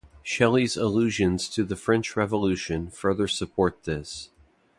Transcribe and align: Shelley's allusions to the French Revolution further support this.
Shelley's 0.23 0.77
allusions 0.77 1.47
to 1.49 1.63
the 1.63 1.75
French 1.75 2.15
Revolution 2.17 2.89
further 2.89 3.27
support 3.27 3.83
this. 3.83 4.31